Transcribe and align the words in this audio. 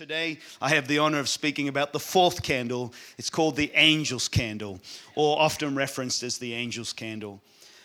Today, 0.00 0.38
I 0.62 0.70
have 0.70 0.88
the 0.88 0.96
honor 0.96 1.18
of 1.18 1.28
speaking 1.28 1.68
about 1.68 1.92
the 1.92 2.00
fourth 2.00 2.42
candle. 2.42 2.94
It's 3.18 3.28
called 3.28 3.54
the 3.54 3.70
angel's 3.74 4.28
candle, 4.28 4.80
or 5.14 5.38
often 5.38 5.74
referenced 5.74 6.22
as 6.22 6.38
the 6.38 6.54
angel's 6.54 6.94
candle. 6.94 7.42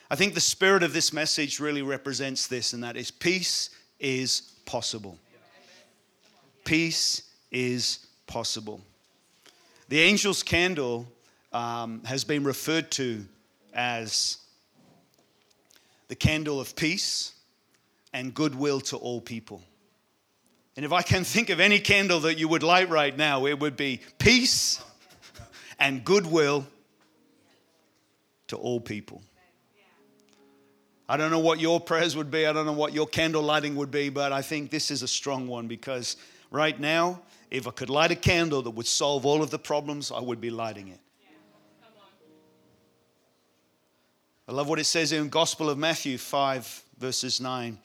I 0.09 0.15
think 0.15 0.33
the 0.33 0.39
spirit 0.39 0.81
of 0.81 0.93
this 0.93 1.12
message 1.12 1.59
really 1.59 1.81
represents 1.81 2.47
this, 2.47 2.71
and 2.71 2.81
that 2.86 2.96
is 2.96 3.12
peace 3.12 3.71
is 3.99 4.54
possible. 4.65 5.20
Peace 6.63 7.23
is 7.51 8.07
possible. 8.27 8.79
The 9.89 10.02
angel's 10.02 10.41
candle 10.41 11.07
um, 11.52 12.02
has 12.05 12.23
been 12.23 12.45
referred 12.45 12.91
to 12.91 13.25
as 13.73 14.38
the 16.07 16.16
candle 16.16 16.61
of 16.61 16.77
peace 16.77 17.34
and 18.13 18.34
goodwill 18.34 18.79
to 18.79 18.95
all 18.95 19.20
people. 19.20 19.61
And 20.76 20.84
if 20.84 20.92
I 20.92 21.02
can 21.02 21.23
think 21.23 21.50
of 21.50 21.60
any 21.60 21.80
candle 21.80 22.20
that 22.21 22.38
you 22.38 22.48
would 22.48 22.64
light 22.64 22.89
right 22.89 23.16
now, 23.16 23.46
it 23.46 23.60
would 23.60 23.78
be 23.78 24.02
peace 24.18 24.83
and 25.79 26.04
goodwill 26.04 26.66
to 28.47 28.57
all 28.57 28.80
people. 28.80 29.21
I 31.07 31.18
don't 31.18 31.30
know 31.30 31.39
what 31.39 31.60
your 31.60 31.80
prayers 31.80 32.16
would 32.16 32.31
be, 32.31 32.47
I 32.47 32.52
don't 32.52 32.66
know 32.66 32.73
what 32.73 32.94
your 32.94 33.06
candle 33.06 33.44
lighting 33.44 33.75
would 33.75 33.92
be, 33.92 34.09
but 34.09 34.31
I 34.31 34.42
think 34.42 34.72
this 34.72 34.89
is 34.89 35.03
a 35.03 35.08
strong 35.08 35.47
one 35.47 35.67
because 35.67 36.17
right 36.50 36.78
now, 36.80 37.22
if 37.52 37.67
I 37.67 37.72
could 37.72 37.92
light 37.92 38.11
a 38.11 38.16
candle 38.16 38.64
that 38.64 38.72
would 38.72 38.88
solve 38.88 39.25
all 39.25 39.44
of 39.44 39.52
the 39.52 39.59
problems, 39.59 40.11
I 40.11 40.19
would 40.19 40.42
be 40.42 40.50
lighting 40.50 40.88
it. 40.88 41.00
I 44.47 44.52
love 44.52 44.67
what 44.67 44.80
it 44.80 44.86
says 44.86 45.11
in 45.11 45.30
Gospel 45.30 45.69
of 45.69 45.78
Matthew 45.78 46.17
5, 46.17 46.83
verses 47.00 47.39
9. 47.39 47.80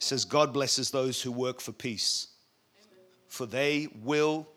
It 0.00 0.04
says, 0.04 0.24
God 0.24 0.54
blesses 0.54 0.90
those 0.90 1.20
who 1.20 1.30
work 1.30 1.60
for 1.60 1.72
peace, 1.72 2.28
for 3.28 3.44
they 3.44 3.86
will 4.02 4.48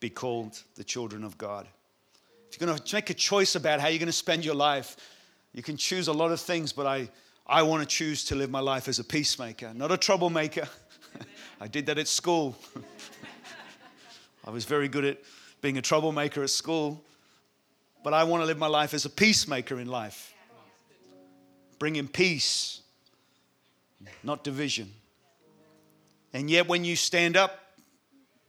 be 0.00 0.10
called 0.10 0.62
the 0.76 0.84
children 0.84 1.24
of 1.24 1.38
God. 1.38 1.66
If 2.50 2.60
you're 2.60 2.66
going 2.66 2.78
to 2.78 2.94
make 2.94 3.08
a 3.08 3.14
choice 3.14 3.54
about 3.54 3.80
how 3.80 3.88
you're 3.88 3.98
going 3.98 4.06
to 4.06 4.12
spend 4.12 4.44
your 4.44 4.54
life, 4.54 4.96
you 5.54 5.62
can 5.62 5.78
choose 5.78 6.08
a 6.08 6.12
lot 6.12 6.30
of 6.30 6.40
things, 6.40 6.74
but 6.74 6.86
I, 6.86 7.08
I 7.46 7.62
want 7.62 7.82
to 7.82 7.88
choose 7.88 8.22
to 8.26 8.34
live 8.34 8.50
my 8.50 8.60
life 8.60 8.86
as 8.86 8.98
a 8.98 9.04
peacemaker, 9.04 9.72
not 9.72 9.92
a 9.92 9.96
troublemaker. 9.96 10.68
I 11.60 11.66
did 11.66 11.86
that 11.86 11.96
at 11.96 12.06
school. 12.06 12.54
I 14.44 14.50
was 14.50 14.66
very 14.66 14.88
good 14.88 15.06
at 15.06 15.18
being 15.62 15.78
a 15.78 15.82
troublemaker 15.82 16.42
at 16.42 16.50
school, 16.50 17.02
but 18.04 18.12
I 18.12 18.24
want 18.24 18.42
to 18.42 18.46
live 18.46 18.58
my 18.58 18.66
life 18.66 18.92
as 18.92 19.06
a 19.06 19.10
peacemaker 19.10 19.80
in 19.80 19.88
life, 19.88 20.34
bringing 21.78 22.08
peace 22.08 22.79
not 24.22 24.44
division. 24.44 24.92
And 26.32 26.48
yet, 26.48 26.68
when 26.68 26.84
you 26.84 26.96
stand 26.96 27.36
up 27.36 27.58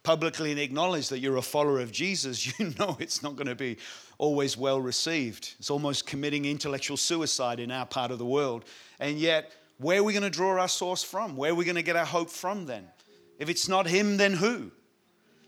publicly 0.04 0.52
and 0.52 0.60
acknowledge 0.60 1.10
that 1.10 1.20
you're 1.20 1.38
a 1.38 1.42
follower 1.42 1.80
of 1.80 1.92
Jesus, 1.92 2.60
you 2.60 2.74
know 2.80 2.98
it's 3.00 3.24
not 3.24 3.36
going 3.36 3.48
to 3.48 3.56
be 3.56 3.78
always 4.18 4.56
well 4.56 4.80
received. 4.80 5.56
It's 5.60 5.70
almost 5.70 6.06
committing 6.06 6.46
intellectual 6.46 6.98
suicide 6.98 7.60
in 7.60 7.72
our 7.72 7.86
part 7.86 8.12
of 8.12 8.20
the 8.20 8.26
world. 8.26 8.66
And 9.00 9.18
yet, 9.18 9.52
where 9.78 10.00
are 10.00 10.04
we 10.04 10.14
going 10.14 10.24
to 10.24 10.30
draw 10.30 10.60
our 10.60 10.68
source 10.68 11.04
from? 11.04 11.36
Where 11.36 11.52
are 11.52 11.56
we 11.56 11.66
going 11.66 11.76
to 11.76 11.84
get 11.84 11.96
our 11.96 12.06
hope 12.06 12.30
from 12.30 12.66
then? 12.66 12.88
If 13.40 13.50
it's 13.50 13.68
not 13.68 13.88
Him, 13.88 14.18
then 14.18 14.34
who? 14.34 14.72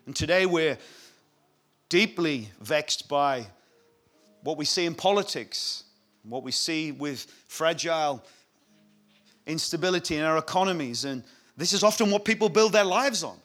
And 0.07 0.15
today 0.15 0.47
we're 0.47 0.77
deeply 1.89 2.49
vexed 2.59 3.07
by 3.07 3.45
what 4.41 4.57
we 4.57 4.65
see 4.65 4.85
in 4.85 4.95
politics, 4.95 5.83
what 6.23 6.43
we 6.43 6.51
see 6.51 6.91
with 6.91 7.25
fragile 7.47 8.23
instability 9.45 10.15
in 10.15 10.23
our 10.23 10.37
economies. 10.37 11.05
And 11.05 11.23
this 11.57 11.73
is 11.73 11.83
often 11.83 12.11
what 12.11 12.25
people 12.25 12.49
build 12.49 12.73
their 12.73 12.83
lives 12.83 13.23
on. 13.23 13.37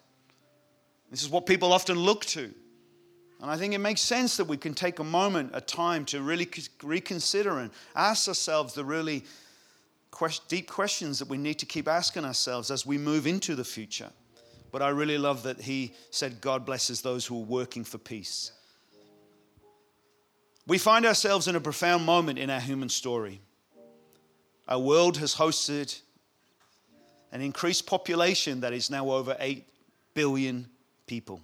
This 1.11 1.23
is 1.23 1.29
what 1.29 1.47
people 1.47 1.73
often 1.73 1.99
look 1.99 2.25
to. 2.27 2.53
And 3.41 3.51
I 3.51 3.57
think 3.57 3.73
it 3.73 3.79
makes 3.79 4.01
sense 4.01 4.37
that 4.37 4.47
we 4.47 4.57
can 4.57 4.75
take 4.75 4.99
a 4.99 5.05
moment, 5.05 5.51
a 5.55 5.61
time 5.61 6.05
to 6.07 6.21
really 6.21 6.49
reconsider 6.83 7.59
and 7.59 7.71
ask 7.95 8.27
ourselves 8.29 8.75
the 8.75 8.85
really 8.85 9.25
deep 10.49 10.69
questions 10.69 11.21
that 11.21 11.29
we 11.29 11.39
need 11.39 11.59
to 11.61 11.67
keep 11.67 11.87
asking 11.87 12.25
ourselves 12.25 12.71
as 12.71 12.85
we 12.85 12.99
move 12.99 13.27
into 13.27 13.55
the 13.55 13.65
future. 13.65 14.11
But 14.73 14.83
I 14.83 14.89
really 14.89 15.19
love 15.19 15.45
that 15.45 15.61
he 15.61 15.95
said, 16.11 16.41
God 16.41 16.67
blesses 16.67 17.01
those 17.01 17.25
who 17.25 17.39
are 17.41 17.45
working 17.45 17.85
for 17.85 17.99
peace. 17.99 18.53
We 20.67 20.77
find 20.77 21.07
ourselves 21.07 21.49
in 21.49 21.57
a 21.57 21.61
profound 21.61 22.05
moment 22.05 22.39
in 22.39 22.51
our 22.51 22.61
human 22.61 22.89
story. 22.89 23.41
Our 24.69 24.79
world 24.79 25.17
has 25.17 25.35
hosted 25.35 25.99
an 27.33 27.41
increased 27.41 27.87
population 27.87 28.61
that 28.61 28.75
is 28.75 28.91
now 28.91 29.11
over 29.11 29.35
8 29.41 29.67
billion 30.13 30.69
people. 31.07 31.41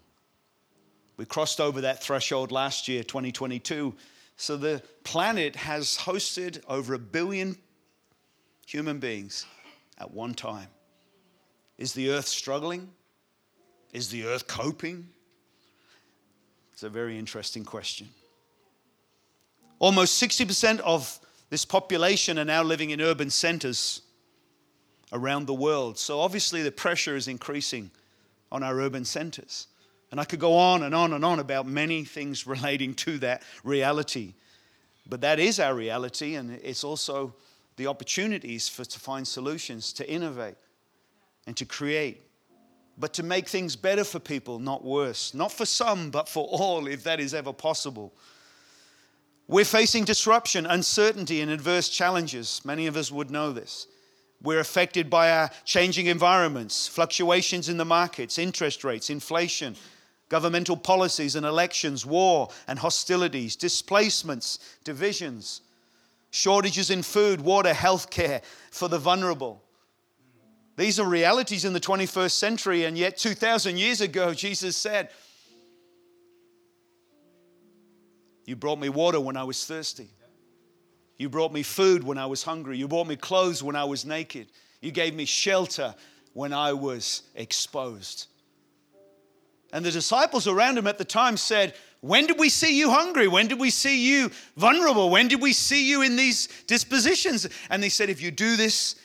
We 1.16 1.24
crossed 1.24 1.60
over 1.60 1.80
that 1.82 2.02
threshold 2.02 2.52
last 2.52 2.86
year, 2.86 3.02
2022. 3.02 3.94
So 4.36 4.56
the 4.56 4.82
planet 5.04 5.56
has 5.56 5.96
hosted 5.96 6.62
over 6.68 6.94
a 6.94 6.98
billion 6.98 7.56
human 8.66 8.98
beings 8.98 9.46
at 9.98 10.10
one 10.10 10.34
time. 10.34 10.68
Is 11.78 11.94
the 11.94 12.10
earth 12.10 12.28
struggling? 12.28 12.90
Is 13.92 14.10
the 14.10 14.26
earth 14.26 14.46
coping? 14.46 15.08
It's 16.74 16.82
a 16.82 16.90
very 16.90 17.18
interesting 17.18 17.64
question. 17.64 18.08
Almost 19.78 20.20
60% 20.22 20.80
of 20.80 21.20
this 21.50 21.64
population 21.64 22.38
are 22.38 22.44
now 22.44 22.62
living 22.62 22.90
in 22.90 23.00
urban 23.00 23.30
centers 23.30 24.02
around 25.12 25.46
the 25.46 25.54
world. 25.54 25.98
So 25.98 26.20
obviously, 26.20 26.62
the 26.62 26.72
pressure 26.72 27.16
is 27.16 27.28
increasing 27.28 27.90
on 28.50 28.62
our 28.62 28.78
urban 28.80 29.04
centers. 29.04 29.68
And 30.10 30.20
I 30.20 30.24
could 30.24 30.40
go 30.40 30.56
on 30.56 30.84
and 30.84 30.94
on 30.94 31.12
and 31.12 31.24
on 31.24 31.40
about 31.40 31.66
many 31.66 32.04
things 32.04 32.46
relating 32.46 32.94
to 32.94 33.18
that 33.18 33.42
reality. 33.62 34.34
But 35.06 35.20
that 35.20 35.38
is 35.38 35.60
our 35.60 35.74
reality, 35.74 36.34
and 36.36 36.50
it's 36.62 36.84
also 36.84 37.34
the 37.76 37.88
opportunities 37.88 38.68
for 38.68 38.84
to 38.84 39.00
find 39.00 39.26
solutions, 39.26 39.92
to 39.94 40.08
innovate, 40.08 40.56
and 41.46 41.56
to 41.56 41.64
create. 41.64 42.22
But 42.96 43.12
to 43.14 43.22
make 43.22 43.48
things 43.48 43.74
better 43.74 44.04
for 44.04 44.20
people, 44.20 44.58
not 44.58 44.84
worse. 44.84 45.34
Not 45.34 45.50
for 45.50 45.66
some, 45.66 46.10
but 46.10 46.28
for 46.28 46.46
all, 46.46 46.86
if 46.86 47.02
that 47.04 47.20
is 47.20 47.34
ever 47.34 47.52
possible. 47.52 48.14
We're 49.46 49.64
facing 49.64 50.04
disruption, 50.04 50.64
uncertainty, 50.64 51.40
and 51.42 51.50
adverse 51.50 51.90
challenges. 51.90 52.62
Many 52.64 52.86
of 52.86 52.96
us 52.96 53.10
would 53.10 53.30
know 53.30 53.52
this. 53.52 53.86
We're 54.42 54.60
affected 54.60 55.10
by 55.10 55.30
our 55.30 55.50
changing 55.64 56.06
environments, 56.06 56.86
fluctuations 56.86 57.68
in 57.68 57.76
the 57.76 57.84
markets, 57.84 58.38
interest 58.38 58.84
rates, 58.84 59.10
inflation, 59.10 59.76
governmental 60.28 60.76
policies 60.76 61.36
and 61.36 61.46
elections, 61.46 62.04
war 62.04 62.48
and 62.66 62.78
hostilities, 62.78 63.56
displacements, 63.56 64.58
divisions, 64.82 65.60
shortages 66.30 66.90
in 66.90 67.02
food, 67.02 67.40
water, 67.40 67.72
healthcare 67.72 68.42
for 68.70 68.88
the 68.88 68.98
vulnerable. 68.98 69.62
These 70.76 70.98
are 70.98 71.08
realities 71.08 71.64
in 71.64 71.72
the 71.72 71.80
21st 71.80 72.32
century, 72.32 72.84
and 72.84 72.98
yet 72.98 73.16
2,000 73.16 73.78
years 73.78 74.00
ago, 74.00 74.34
Jesus 74.34 74.76
said, 74.76 75.10
You 78.44 78.56
brought 78.56 78.78
me 78.78 78.88
water 78.88 79.20
when 79.20 79.36
I 79.36 79.44
was 79.44 79.64
thirsty. 79.64 80.08
You 81.16 81.28
brought 81.28 81.52
me 81.52 81.62
food 81.62 82.02
when 82.02 82.18
I 82.18 82.26
was 82.26 82.42
hungry. 82.42 82.76
You 82.76 82.88
brought 82.88 83.06
me 83.06 83.16
clothes 83.16 83.62
when 83.62 83.76
I 83.76 83.84
was 83.84 84.04
naked. 84.04 84.48
You 84.80 84.90
gave 84.90 85.14
me 85.14 85.24
shelter 85.24 85.94
when 86.32 86.52
I 86.52 86.72
was 86.72 87.22
exposed. 87.34 88.26
And 89.72 89.84
the 89.84 89.90
disciples 89.90 90.46
around 90.46 90.78
him 90.78 90.86
at 90.86 90.98
the 90.98 91.04
time 91.04 91.36
said, 91.36 91.74
When 92.00 92.26
did 92.26 92.38
we 92.38 92.48
see 92.48 92.78
you 92.78 92.90
hungry? 92.90 93.28
When 93.28 93.48
did 93.48 93.58
we 93.58 93.70
see 93.70 94.06
you 94.06 94.30
vulnerable? 94.56 95.10
When 95.10 95.28
did 95.28 95.40
we 95.40 95.52
see 95.52 95.88
you 95.88 96.02
in 96.02 96.16
these 96.16 96.48
dispositions? 96.66 97.48
And 97.70 97.82
they 97.82 97.88
said, 97.88 98.10
If 98.10 98.20
you 98.20 98.30
do 98.30 98.56
this 98.56 98.96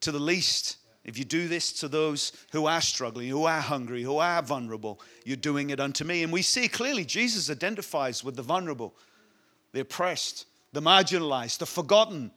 to 0.00 0.12
the 0.12 0.18
least, 0.18 0.78
if 1.04 1.18
you 1.18 1.24
do 1.24 1.48
this 1.48 1.72
to 1.74 1.88
those 1.88 2.32
who 2.52 2.66
are 2.66 2.80
struggling, 2.80 3.28
who 3.28 3.44
are 3.44 3.60
hungry, 3.60 4.02
who 4.02 4.18
are 4.18 4.42
vulnerable, 4.42 5.00
you're 5.24 5.36
doing 5.36 5.70
it 5.70 5.78
unto 5.78 6.04
me. 6.04 6.22
And 6.22 6.32
we 6.32 6.42
see 6.42 6.66
clearly 6.66 7.04
Jesus 7.04 7.50
identifies 7.50 8.24
with 8.24 8.36
the 8.36 8.42
vulnerable, 8.42 8.94
the 9.72 9.80
oppressed, 9.80 10.46
the 10.72 10.80
marginalized, 10.80 11.58
the 11.58 11.66
forgotten, 11.66 12.30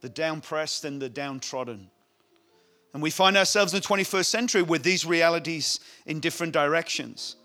the 0.00 0.10
downpressed, 0.10 0.84
and 0.84 1.00
the 1.00 1.08
downtrodden. 1.08 1.88
And 2.94 3.02
we 3.02 3.10
find 3.10 3.36
ourselves 3.36 3.72
in 3.72 3.80
the 3.80 3.86
21st 3.86 4.26
century 4.26 4.62
with 4.62 4.82
these 4.82 5.04
realities 5.04 5.78
in 6.06 6.18
different 6.18 6.52
directions. 6.52 7.36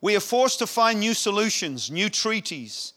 We 0.00 0.14
are 0.14 0.20
forced 0.20 0.60
to 0.60 0.66
find 0.66 1.00
new 1.00 1.14
solutions, 1.14 1.90
new 1.90 2.08
treaties, 2.08 2.92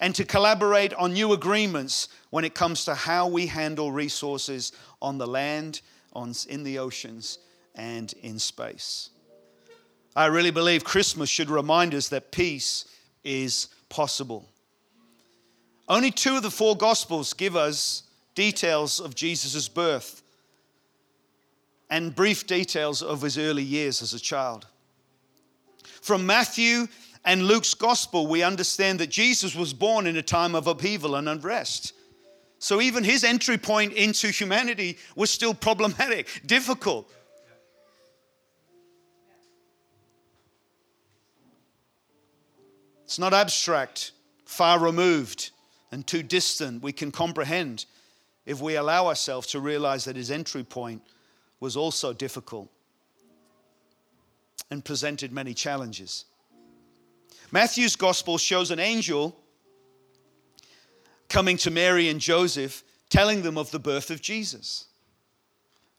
and 0.00 0.14
to 0.14 0.24
collaborate 0.24 0.92
on 0.94 1.12
new 1.12 1.32
agreements 1.32 2.08
when 2.30 2.44
it 2.44 2.54
comes 2.54 2.84
to 2.84 2.94
how 2.94 3.28
we 3.28 3.46
handle 3.46 3.90
resources 3.92 4.72
on 5.00 5.18
the 5.18 5.26
land, 5.26 5.80
on, 6.12 6.34
in 6.48 6.64
the 6.64 6.78
oceans, 6.78 7.38
and 7.74 8.12
in 8.22 8.38
space. 8.38 9.10
I 10.14 10.26
really 10.26 10.50
believe 10.50 10.84
Christmas 10.84 11.28
should 11.28 11.50
remind 11.50 11.94
us 11.94 12.08
that 12.08 12.32
peace 12.32 12.86
is 13.24 13.68
possible. 13.88 14.48
Only 15.88 16.10
two 16.10 16.36
of 16.36 16.42
the 16.42 16.50
four 16.50 16.76
Gospels 16.76 17.32
give 17.32 17.54
us 17.54 18.02
details 18.34 19.00
of 19.00 19.14
Jesus' 19.14 19.68
birth. 19.68 20.22
and 21.88 22.14
brief 22.14 22.46
details 22.48 23.00
of 23.00 23.22
his 23.22 23.38
early 23.38 23.62
years 23.62 24.02
as 24.02 24.12
a 24.12 24.18
child. 24.18 24.66
From 26.02 26.26
Matthew 26.26 26.88
and 27.26 27.42
Luke's 27.42 27.74
gospel, 27.74 28.28
we 28.28 28.44
understand 28.44 29.00
that 29.00 29.10
Jesus 29.10 29.56
was 29.56 29.74
born 29.74 30.06
in 30.06 30.16
a 30.16 30.22
time 30.22 30.54
of 30.54 30.68
upheaval 30.68 31.16
and 31.16 31.28
unrest. 31.28 31.92
So 32.60 32.80
even 32.80 33.02
his 33.02 33.24
entry 33.24 33.58
point 33.58 33.92
into 33.94 34.28
humanity 34.28 34.96
was 35.16 35.30
still 35.30 35.52
problematic, 35.52 36.28
difficult. 36.46 37.12
It's 43.04 43.18
not 43.18 43.34
abstract, 43.34 44.12
far 44.44 44.78
removed, 44.78 45.50
and 45.90 46.06
too 46.06 46.22
distant. 46.22 46.82
We 46.82 46.92
can 46.92 47.10
comprehend 47.10 47.86
if 48.46 48.60
we 48.60 48.76
allow 48.76 49.08
ourselves 49.08 49.48
to 49.48 49.60
realize 49.60 50.04
that 50.04 50.14
his 50.14 50.30
entry 50.30 50.62
point 50.62 51.02
was 51.58 51.76
also 51.76 52.12
difficult 52.12 52.70
and 54.70 54.84
presented 54.84 55.32
many 55.32 55.54
challenges. 55.54 56.24
Matthew's 57.52 57.96
gospel 57.96 58.38
shows 58.38 58.70
an 58.70 58.78
angel 58.78 59.36
coming 61.28 61.56
to 61.58 61.70
Mary 61.70 62.08
and 62.08 62.20
Joseph, 62.20 62.82
telling 63.10 63.42
them 63.42 63.58
of 63.58 63.70
the 63.70 63.78
birth 63.78 64.10
of 64.10 64.20
Jesus. 64.20 64.86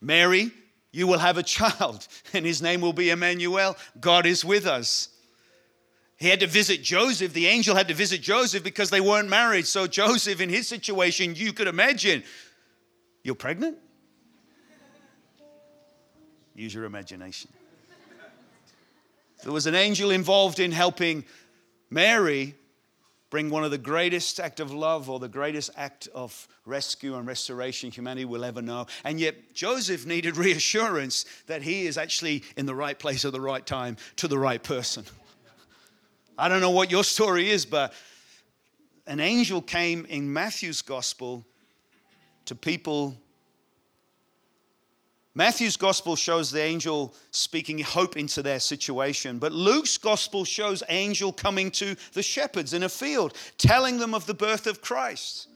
Mary, 0.02 0.52
you 0.92 1.08
will 1.08 1.20
have 1.20 1.38
a 1.38 1.44
child, 1.44 2.08
and 2.34 2.46
his 2.46 2.62
name 2.62 2.82
will 2.82 2.94
be 2.94 3.10
Emmanuel. 3.10 3.78
God 4.00 4.26
is 4.26 4.44
with 4.44 4.66
us. 4.66 5.10
He 6.18 6.30
had 6.30 6.40
to 6.40 6.48
visit 6.48 6.82
Joseph. 6.82 7.34
The 7.34 7.46
angel 7.46 7.76
had 7.76 7.88
to 7.90 7.94
visit 7.94 8.22
Joseph 8.22 8.64
because 8.64 8.90
they 8.90 9.02
weren't 9.02 9.30
married. 9.30 9.68
So, 9.68 9.86
Joseph, 9.86 10.42
in 10.42 10.50
his 10.50 10.68
situation, 10.68 11.36
you 11.36 11.54
could 11.54 11.68
imagine, 11.68 12.24
you're 13.24 13.36
pregnant? 13.36 13.78
Use 16.56 16.74
your 16.74 16.86
imagination. 16.86 17.52
There 19.44 19.54
was 19.54 19.68
an 19.68 19.76
angel 19.76 20.12
involved 20.12 20.60
in 20.60 20.72
helping 20.72 21.24
Mary 21.90 22.56
bring 23.30 23.50
one 23.50 23.64
of 23.64 23.72
the 23.72 23.78
greatest 23.78 24.40
act 24.40 24.60
of 24.60 24.72
love 24.74 25.10
or 25.10 25.20
the 25.20 25.28
greatest 25.28 25.70
act 25.76 26.08
of 26.16 26.48
rescue 26.66 27.16
and 27.16 27.28
restoration 27.28 27.92
humanity 27.92 28.26
will 28.26 28.46
ever 28.46 28.62
know. 28.62 28.88
And 29.04 29.20
yet 29.20 29.54
Joseph 29.54 30.06
needed 30.06 30.38
reassurance 30.38 31.26
that 31.48 31.62
he 31.62 31.86
is 31.86 31.98
actually 31.98 32.44
in 32.56 32.66
the 32.66 32.76
right 32.76 32.98
place 32.98 33.26
at 33.26 33.34
the 33.34 33.42
right 33.42 33.66
time 33.66 33.98
to 34.18 34.28
the 34.28 34.40
right 34.40 34.64
person. 34.64 35.04
I 36.38 36.48
don't 36.48 36.62
know 36.62 36.72
what 36.72 36.92
your 36.92 37.04
story 37.04 37.50
is, 37.50 37.66
but 37.66 37.94
an 39.08 39.20
angel 39.20 39.62
came 39.62 40.06
in 40.06 40.32
Matthew's 40.32 40.82
gospel 40.82 41.46
to 42.46 42.56
people 42.56 43.18
Matthew's 45.38 45.78
gospel 45.78 46.16
shows 46.16 46.50
the 46.50 46.64
angel 46.64 47.14
speaking 47.30 47.78
hope 47.78 48.18
into 48.18 48.42
their 48.42 48.60
situation, 48.60 49.38
but 49.38 49.52
Luke's 49.52 49.96
gospel 49.96 50.44
shows 50.44 50.82
angel 50.90 51.32
coming 51.32 51.70
to 51.74 51.96
the 52.14 52.24
shepherds 52.24 52.74
in 52.74 52.82
a 52.82 52.90
field, 52.90 53.36
telling 53.60 54.00
them 54.00 54.16
of 54.16 54.26
the 54.26 54.34
birth 54.34 54.66
of 54.66 54.82
Christ. 54.82 55.48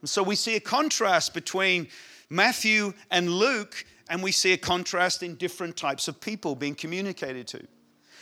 And 0.00 0.08
so 0.08 0.22
we 0.22 0.34
see 0.34 0.56
a 0.56 0.60
contrast 0.60 1.34
between 1.34 1.88
Matthew 2.30 2.94
and 3.10 3.28
Luke, 3.28 3.84
and 4.08 4.22
we 4.22 4.32
see 4.32 4.54
a 4.54 4.56
contrast 4.56 5.22
in 5.22 5.34
different 5.34 5.76
types 5.76 6.08
of 6.08 6.18
people 6.18 6.54
being 6.54 6.74
communicated 6.74 7.46
to. 7.48 7.62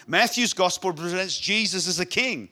Matthew's 0.08 0.54
gospel 0.54 0.92
presents 0.92 1.38
Jesus 1.38 1.86
as 1.86 2.00
a 2.00 2.04
king, 2.04 2.48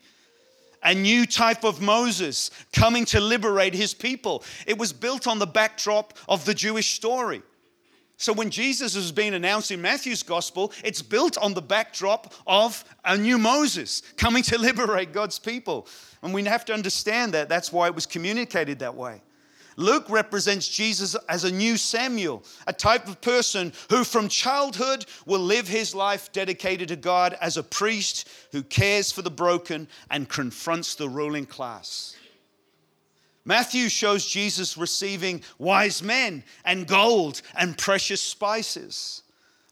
a 0.85 0.94
new 0.94 1.26
type 1.26 1.64
of 1.64 1.81
Moses 1.81 2.52
coming 2.73 3.05
to 3.06 3.19
liberate 3.19 3.75
his 3.75 3.94
people. 3.94 4.44
It 4.64 4.79
was 4.79 4.93
built 4.93 5.26
on 5.26 5.40
the 5.40 5.46
backdrop 5.46 6.17
of 6.29 6.44
the 6.44 6.55
Jewish 6.55 6.93
story. 6.93 7.43
So 8.19 8.32
when 8.32 8.50
Jesus 8.50 8.97
is 8.97 9.12
being 9.12 9.35
announced 9.35 9.70
in 9.70 9.81
Matthew's 9.81 10.25
gospel, 10.25 10.73
it's 10.82 11.03
built 11.03 11.38
on 11.38 11.55
the 11.55 11.62
backdrop 11.62 12.35
of 12.49 12.85
a 13.05 13.17
new 13.17 13.38
Moses 13.38 14.03
coming 14.17 14.43
to 14.44 14.59
liberate 14.59 15.12
God's 15.12 15.38
people. 15.38 15.87
And 16.23 16.35
we 16.35 16.43
have 16.44 16.65
to 16.65 16.75
understand 16.75 17.32
that. 17.35 17.49
That's 17.49 17.73
why 17.73 17.87
it 17.87 17.94
was 17.94 18.06
communicated 18.06 18.81
that 18.81 18.97
way. 18.97 19.23
Luke 19.76 20.11
represents 20.11 20.67
Jesus 20.67 21.15
as 21.29 21.44
a 21.44 21.53
new 21.53 21.76
Samuel, 21.76 22.43
a 22.67 22.73
type 22.73 23.06
of 23.06 23.20
person 23.20 23.73
who 23.88 24.03
from 24.03 24.29
childhood 24.29 25.06
will 25.25 25.38
live 25.38 25.69
his 25.69 25.94
life 25.94 26.32
dedicated 26.32 26.88
to 26.88 26.97
God 26.97 27.38
as 27.41 27.56
a 27.56 27.62
priest 27.62 28.29
who 28.50 28.64
cares 28.64 29.12
for 29.12 29.23
the 29.23 29.31
broken 29.31 29.87
and 30.11 30.29
confronts 30.29 30.97
the 30.97 31.09
ruling 31.09 31.47
class. 31.47 32.17
Matthew 33.49 33.89
shows 33.89 34.27
Jesus 34.27 34.77
receiving 34.77 35.41
wise 35.56 36.03
men 36.03 36.45
and 36.67 36.87
gold 36.87 37.41
and 37.56 37.79
precious 37.79 38.21
spices. 38.21 39.23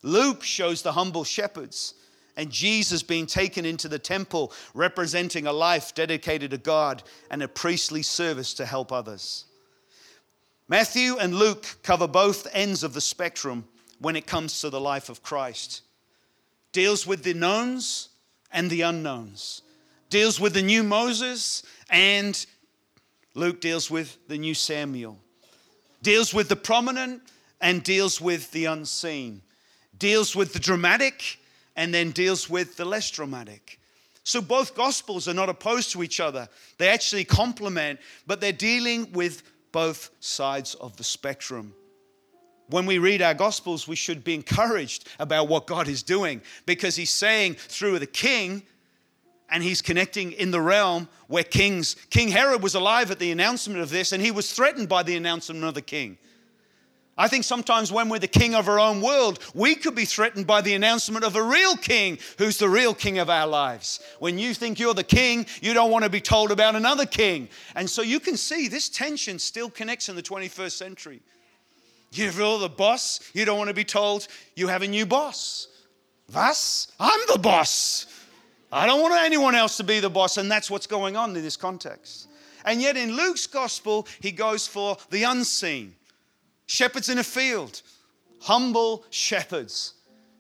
Luke 0.03 0.43
shows 0.43 0.81
the 0.81 0.93
humble 0.93 1.25
shepherds 1.25 1.93
and 2.39 2.51
Jesus 2.51 3.03
being 3.03 3.27
taken 3.27 3.67
into 3.67 3.87
the 3.87 3.99
temple, 3.99 4.55
representing 4.73 5.47
a 5.47 5.53
life 5.53 5.95
dedicated 5.95 6.53
to 6.53 6.57
God 6.57 7.03
and 7.31 7.43
a 7.43 7.49
priestly 7.49 8.01
service 8.01 8.55
to 8.55 8.65
help 8.65 8.93
others. 8.93 9.45
Matthew 10.69 11.19
and 11.19 11.35
Luke 11.35 11.67
cover 11.83 12.09
both 12.09 12.47
ends 12.55 12.83
of 12.83 12.95
the 12.95 13.03
spectrum 13.03 13.69
when 13.99 14.17
it 14.17 14.27
comes 14.27 14.59
to 14.63 14.71
the 14.71 14.81
life 14.81 15.11
of 15.11 15.23
Christ. 15.23 15.83
Deals 16.73 17.07
with 17.07 17.25
the 17.25 17.35
knowns 17.35 18.09
and 18.51 18.71
the 18.71 18.81
unknowns. 18.81 19.61
Deals 20.09 20.41
with 20.41 20.55
the 20.55 20.63
new 20.63 20.83
Moses 20.83 21.63
and 21.91 22.47
Luke 23.37 23.61
deals 23.61 23.91
with 23.91 24.17
the 24.29 24.39
new 24.39 24.55
Samuel, 24.55 25.19
deals 26.03 26.33
with 26.33 26.49
the 26.49 26.57
prominent 26.57 27.23
and 27.61 27.83
deals 27.83 28.19
with 28.19 28.51
the 28.51 28.65
unseen, 28.65 29.43
deals 29.99 30.35
with 30.35 30.55
the 30.55 30.59
dramatic 30.59 31.39
and 31.77 31.93
then 31.93 32.13
deals 32.13 32.49
with 32.49 32.77
the 32.77 32.85
less 32.87 33.11
dramatic. 33.11 33.79
So 34.25 34.41
both 34.41 34.75
gospels 34.75 35.29
are 35.29 35.35
not 35.35 35.51
opposed 35.51 35.93
to 35.93 36.03
each 36.03 36.19
other. 36.19 36.49
They 36.79 36.89
actually 36.89 37.25
complement, 37.25 38.01
but 38.27 38.41
they're 38.41 38.53
dealing 38.53 39.13
with 39.13 39.43
both 39.71 40.11
sides 40.21 40.75
of 40.75 40.97
the 40.97 41.05
spectrum. 41.05 41.75
When 42.69 42.87
we 42.87 42.97
read 42.97 43.21
our 43.21 43.35
gospels, 43.35 43.87
we 43.87 43.97
should 43.97 44.25
be 44.25 44.35
encouraged 44.35 45.09
about 45.21 45.49
what 45.49 45.67
God 45.67 45.89
is 45.89 46.03
doing 46.03 46.41
because 46.65 46.97
he's 46.97 47.13
saying 47.13 47.55
through 47.55 47.99
the 47.99 48.07
king, 48.07 48.63
and 49.51 49.63
he's 49.63 49.83
connecting 49.83 50.33
in 50.33 50.51
the 50.51 50.61
realm 50.61 51.09
where 51.29 51.45
kings, 51.45 51.97
King 52.11 52.29
Herod 52.29 52.63
was 52.63 52.75
alive 52.75 53.11
at 53.11 53.19
the 53.19 53.31
announcement 53.31 53.81
of 53.81 53.91
this, 53.91 54.13
and 54.13 54.23
he 54.23 54.31
was 54.31 54.53
threatened 54.53 54.89
by 54.89 55.03
the 55.03 55.17
announcement 55.17 55.65
of 55.65 55.75
the 55.75 55.83
king. 55.83 56.19
I 57.19 57.29
think 57.29 57.45
sometimes 57.45 57.91
when 57.91 58.11
we're 58.11 58.19
the 58.19 58.27
king 58.27 58.55
of 58.55 58.69
our 58.69 58.79
own 58.79 59.01
world, 59.01 59.39
we 59.55 59.75
could 59.75 59.95
be 59.95 60.05
threatened 60.05 60.47
by 60.47 60.61
the 60.61 60.75
announcement 60.75 61.25
of 61.25 61.35
a 61.35 61.43
real 61.43 61.75
king 61.77 62.19
who's 62.37 62.59
the 62.59 62.69
real 62.69 62.93
king 62.93 63.19
of 63.19 63.31
our 63.31 63.47
lives. 63.47 64.01
When 64.19 64.39
you 64.39 64.53
think 64.53 64.79
you're 64.79 64.93
the 64.93 65.03
king, 65.03 65.47
you 65.63 65.73
don't 65.73 65.91
want 65.91 66.05
to 66.05 66.11
be 66.11 66.21
told 66.21 66.51
about 66.51 66.77
another 66.77 67.07
king. 67.07 67.49
And 67.75 67.89
so 67.89 68.03
you 68.03 68.21
can 68.21 68.37
see 68.37 68.69
this 68.69 68.91
tension 68.91 69.39
still 69.39 69.71
connects 69.71 70.11
in 70.11 70.17
the 70.17 70.23
21st 70.23 70.73
century. 70.73 71.23
you're 72.13 72.59
the 72.59 72.69
boss, 72.69 73.21
you 73.33 73.47
don't 73.47 73.57
want 73.57 73.69
to 73.69 73.75
be 73.75 73.85
told 73.85 74.29
you 74.55 74.69
have 74.69 74.83
a 74.83 74.89
new 74.89 75.07
boss. 75.07 75.69
Was? 76.35 76.93
I'm 77.01 77.21
the 77.33 77.39
boss. 77.39 78.07
I 78.77 78.85
don't 78.85 79.01
want 79.01 79.15
anyone 79.15 79.55
else 79.55 79.79
to 79.79 79.85
be 79.85 80.01
the 80.01 80.11
boss, 80.11 80.37
and 80.37 80.51
that's 80.51 80.71
what's 80.71 80.87
going 80.87 81.17
on 81.17 81.35
in 81.35 81.43
this 81.43 81.57
context. 81.57 82.29
And 82.63 82.83
yet 82.83 82.95
in 82.95 83.17
Luke's 83.17 83.47
gospel, 83.47 84.07
he 84.21 84.31
goes 84.31 84.67
for 84.67 84.99
the 85.09 85.23
unseen 85.23 85.95
shepherds 86.67 87.09
in 87.09 87.17
a 87.17 87.25
field, 87.25 87.81
humble 88.41 89.07
shepherds, 89.09 89.95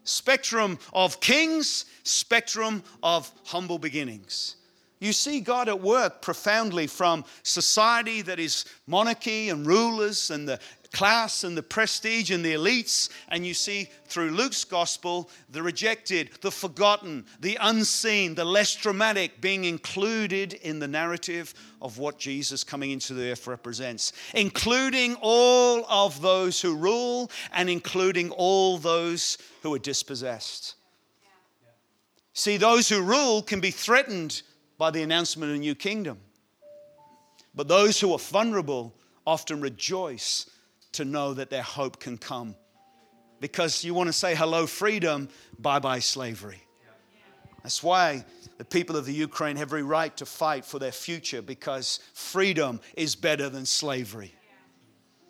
spectrum 0.05 0.79
of 0.93 1.19
kings, 1.21 1.87
spectrum 2.03 2.83
of 3.03 3.33
humble 3.45 3.79
beginnings. 3.79 4.57
You 4.99 5.15
see 5.15 5.41
God 5.41 5.71
at 5.71 5.81
work 5.81 6.21
profoundly 6.21 6.87
from 6.87 7.25
society 7.43 8.21
that 8.21 8.39
is 8.39 8.67
monarchy 8.87 9.49
and 9.49 9.67
rulers 9.67 10.31
and 10.31 10.47
the 10.47 10.61
class 10.93 11.45
and 11.45 11.57
the 11.57 11.63
prestige 11.63 12.31
and 12.31 12.45
the 12.45 12.55
elites. 12.55 13.09
And 13.29 13.47
you 13.47 13.55
see 13.55 13.89
through 14.07 14.31
Luke's 14.31 14.65
gospel 14.65 15.31
the 15.51 15.63
rejected, 15.63 16.31
the 16.41 16.51
forgotten, 16.51 17.25
the 17.41 17.59
unseen, 17.61 18.35
the 18.35 18.45
less 18.45 18.75
dramatic 18.75 19.41
being 19.41 19.65
included 19.65 20.55
in 20.55 20.79
the 20.79 20.89
narrative 20.89 21.55
of 21.81 21.99
what 21.99 22.19
Jesus 22.19 22.65
coming 22.65 22.91
into 22.91 23.15
the 23.15 23.31
earth 23.31 23.47
represents, 23.47 24.13
including 24.35 25.17
all 25.21 25.85
of 25.89 26.21
those 26.21 26.61
who 26.61 26.77
rule 26.77 27.31
and 27.53 27.71
including 27.71 28.31
all 28.31 28.79
those 28.79 29.39
who 29.63 29.75
are 29.75 29.79
dispossessed. 29.79 30.75
See, 32.33 32.59
those 32.59 32.89
who 32.89 33.01
rule 33.01 33.43
can 33.43 33.61
be 33.61 33.71
threatened 33.71 34.43
by 34.79 34.91
the 34.91 35.03
announcement 35.03 35.51
of 35.51 35.57
a 35.57 35.61
new 35.61 35.75
kingdom. 35.75 36.19
But 37.55 37.69
those 37.69 37.99
who 37.99 38.13
are 38.13 38.19
vulnerable 38.19 38.95
often 39.27 39.61
rejoice 39.63 40.49
to 40.97 41.05
know 41.05 41.35
that 41.35 41.51
their 41.51 41.63
hope 41.63 42.01
can 42.01 42.19
come. 42.19 42.55
Because 43.41 43.85
you 43.85 43.95
want 43.95 44.09
to 44.09 44.13
say 44.13 44.35
hello, 44.35 44.67
freedom, 44.67 45.29
bye 45.59 45.79
bye, 45.79 45.99
slavery. 45.99 46.63
That's 47.63 47.83
why 47.83 48.25
the 48.59 48.65
people 48.65 48.97
of 48.97 49.07
the 49.07 49.13
Ukraine 49.13 49.57
have 49.57 49.69
every 49.69 49.83
right 49.83 50.17
to 50.19 50.27
fight 50.27 50.65
for 50.65 50.79
their 50.79 50.93
future 50.93 51.43
because 51.43 52.01
freedom 52.15 52.81
is 52.97 53.17
better 53.17 53.49
than 53.49 53.67
slavery. 53.67 54.33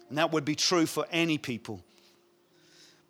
And 0.08 0.18
that 0.18 0.32
would 0.32 0.44
be 0.44 0.54
true 0.54 0.86
for 0.86 1.06
any 1.10 1.38
people. 1.38 1.82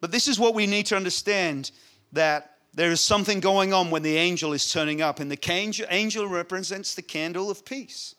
But 0.00 0.12
this 0.12 0.28
is 0.28 0.38
what 0.38 0.54
we 0.54 0.66
need 0.66 0.86
to 0.86 0.96
understand 0.96 1.72
that 2.12 2.56
there 2.74 2.90
is 2.90 3.00
something 3.00 3.40
going 3.40 3.72
on 3.72 3.90
when 3.90 4.02
the 4.02 4.16
angel 4.16 4.52
is 4.52 4.70
turning 4.70 5.00
up, 5.00 5.18
and 5.18 5.30
the 5.30 5.84
angel 5.90 6.28
represents 6.28 6.94
the 6.94 7.02
candle 7.02 7.50
of 7.50 7.64
peace. 7.64 8.14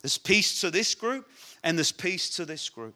There's 0.00 0.16
peace 0.16 0.60
to 0.60 0.70
this 0.70 0.94
group, 0.94 1.28
and 1.64 1.76
there's 1.76 1.92
peace 1.92 2.30
to 2.36 2.44
this 2.44 2.68
group. 2.68 2.94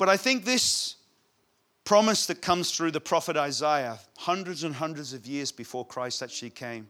But 0.00 0.08
I 0.08 0.16
think 0.16 0.46
this 0.46 0.96
promise 1.84 2.24
that 2.24 2.40
comes 2.40 2.70
through 2.70 2.92
the 2.92 3.02
prophet 3.02 3.36
Isaiah, 3.36 3.98
hundreds 4.16 4.64
and 4.64 4.74
hundreds 4.74 5.12
of 5.12 5.26
years 5.26 5.52
before 5.52 5.84
Christ 5.84 6.22
actually 6.22 6.52
came. 6.52 6.88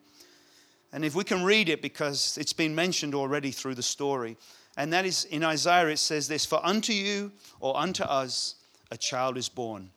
And 0.92 1.04
if 1.04 1.16
we 1.16 1.24
can 1.24 1.42
read 1.42 1.68
it, 1.68 1.82
because 1.82 2.38
it's 2.38 2.52
been 2.52 2.72
mentioned 2.72 3.16
already 3.16 3.50
through 3.50 3.74
the 3.74 3.82
story, 3.82 4.36
and 4.76 4.92
that 4.92 5.04
is 5.04 5.24
in 5.24 5.42
Isaiah, 5.42 5.88
it 5.88 5.98
says 5.98 6.28
this 6.28 6.46
For 6.46 6.64
unto 6.64 6.92
you 6.92 7.32
or 7.58 7.76
unto 7.76 8.04
us 8.04 8.54
a 8.92 8.96
child 8.96 9.36
is 9.36 9.48
born, 9.48 9.90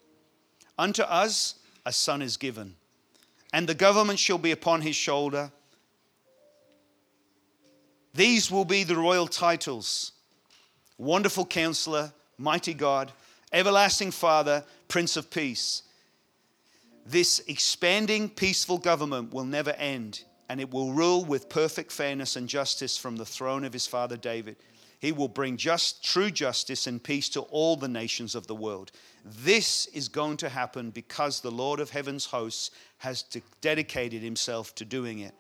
unto 0.79 1.03
us 1.03 1.60
a 1.86 1.91
son 1.93 2.24
is 2.24 2.36
given, 2.36 2.74
and 3.53 3.70
the 3.70 3.75
government 3.75 4.17
shall 4.17 4.39
be 4.39 4.50
upon 4.50 4.82
his 4.82 4.96
shoulder. 4.96 5.51
These 8.15 8.50
will 8.50 8.65
be 8.65 8.84
the 8.84 8.96
royal 8.96 9.27
titles 9.27 10.13
Wonderful 10.98 11.46
Counselor, 11.46 12.12
Mighty 12.37 12.73
God, 12.73 13.11
Everlasting 13.51 14.11
Father, 14.11 14.63
Prince 14.87 15.17
of 15.17 15.29
Peace. 15.29 15.83
This 17.05 17.39
expanding, 17.47 18.29
peaceful 18.29 18.77
government 18.77 19.33
will 19.33 19.45
never 19.45 19.71
end, 19.71 20.23
and 20.49 20.61
it 20.61 20.71
will 20.71 20.93
rule 20.93 21.25
with 21.25 21.49
perfect 21.49 21.91
fairness 21.91 22.35
and 22.35 22.47
justice 22.47 22.97
from 22.97 23.17
the 23.17 23.25
throne 23.25 23.63
of 23.63 23.73
his 23.73 23.85
father 23.85 24.17
David. 24.17 24.55
He 24.99 25.11
will 25.11 25.27
bring 25.27 25.57
just, 25.57 26.01
true 26.01 26.31
justice 26.31 26.87
and 26.87 27.03
peace 27.03 27.27
to 27.29 27.41
all 27.41 27.75
the 27.75 27.89
nations 27.89 28.35
of 28.35 28.47
the 28.47 28.55
world. 28.55 28.91
This 29.25 29.87
is 29.87 30.07
going 30.07 30.37
to 30.37 30.49
happen 30.49 30.91
because 30.91 31.41
the 31.41 31.51
Lord 31.51 31.81
of 31.81 31.89
heaven's 31.89 32.25
hosts 32.25 32.71
has 32.99 33.25
dedicated 33.59 34.21
himself 34.21 34.73
to 34.75 34.85
doing 34.85 35.19
it. 35.19 35.33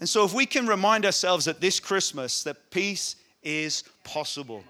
And 0.00 0.08
so, 0.08 0.24
if 0.24 0.32
we 0.32 0.46
can 0.46 0.66
remind 0.66 1.04
ourselves 1.04 1.46
at 1.48 1.60
this 1.60 1.80
Christmas 1.80 2.42
that 2.44 2.70
peace 2.70 3.16
is 3.42 3.84
possible. 4.04 4.64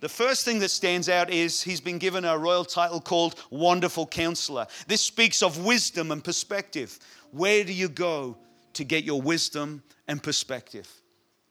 The 0.00 0.08
first 0.08 0.44
thing 0.44 0.60
that 0.60 0.68
stands 0.68 1.08
out 1.08 1.28
is 1.28 1.60
he's 1.60 1.80
been 1.80 1.98
given 1.98 2.24
a 2.24 2.38
royal 2.38 2.64
title 2.64 3.00
called 3.00 3.34
Wonderful 3.50 4.06
Counselor. 4.06 4.68
This 4.86 5.00
speaks 5.00 5.42
of 5.42 5.64
wisdom 5.64 6.12
and 6.12 6.22
perspective. 6.22 7.00
Where 7.32 7.64
do 7.64 7.72
you 7.72 7.88
go 7.88 8.36
to 8.74 8.84
get 8.84 9.02
your 9.02 9.20
wisdom 9.20 9.82
and 10.06 10.22
perspective? 10.22 10.88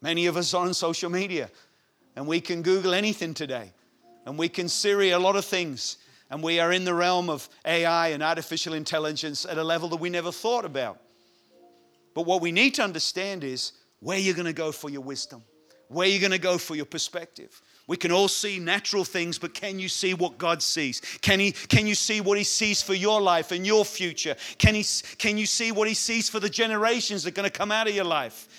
Many 0.01 0.27
of 0.27 0.37
us 0.37 0.53
are 0.53 0.65
on 0.65 0.73
social 0.73 1.09
media 1.09 1.49
and 2.15 2.25
we 2.25 2.39
can 2.39 2.61
Google 2.61 2.93
anything 2.93 3.33
today 3.33 3.73
and 4.25 4.37
we 4.37 4.47
can 4.47 4.69
Siri 4.69 5.09
a 5.09 5.19
lot 5.19 5.35
of 5.35 5.43
things. 5.43 5.97
And 6.29 6.43
we 6.43 6.59
are 6.59 6.73
in 6.73 6.83
the 6.83 6.93
realm 6.93 7.29
of 7.29 7.47
AI 7.65 8.09
and 8.09 8.21
artificial 8.21 8.73
intelligence 8.73 9.45
at 9.45 9.57
a 9.57 9.63
level 9.63 9.89
that 9.89 9.97
we 9.97 10.09
never 10.09 10.31
thought 10.31 10.65
about. 10.65 10.99
But 12.13 12.25
what 12.25 12.41
we 12.41 12.51
need 12.51 12.73
to 12.75 12.83
understand 12.83 13.43
is 13.43 13.73
where 13.99 14.17
you're 14.17 14.35
going 14.35 14.45
to 14.45 14.53
go 14.53 14.71
for 14.71 14.89
your 14.89 15.01
wisdom, 15.01 15.43
where 15.87 16.07
you're 16.07 16.19
going 16.19 16.31
to 16.31 16.37
go 16.37 16.57
for 16.57 16.75
your 16.75 16.85
perspective. 16.85 17.61
We 17.87 17.95
can 17.95 18.11
all 18.11 18.27
see 18.27 18.59
natural 18.59 19.05
things, 19.05 19.39
but 19.39 19.53
can 19.53 19.79
you 19.79 19.87
see 19.87 20.13
what 20.13 20.37
God 20.37 20.61
sees? 20.61 21.01
Can, 21.21 21.39
he, 21.39 21.53
can 21.53 21.87
you 21.87 21.95
see 21.95 22.19
what 22.19 22.37
He 22.37 22.43
sees 22.43 22.81
for 22.81 22.93
your 22.93 23.21
life 23.21 23.53
and 23.53 23.65
your 23.65 23.85
future? 23.85 24.35
Can, 24.57 24.75
he, 24.75 24.85
can 25.17 25.37
you 25.37 25.45
see 25.45 25.71
what 25.71 25.87
He 25.87 25.93
sees 25.93 26.29
for 26.29 26.41
the 26.41 26.49
generations 26.49 27.23
that 27.23 27.29
are 27.29 27.35
going 27.35 27.49
to 27.49 27.57
come 27.57 27.71
out 27.71 27.87
of 27.87 27.95
your 27.95 28.03
life? 28.03 28.49